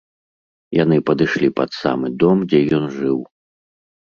[0.77, 3.19] Яны падышлі пад самы дом, дзе ён жыў.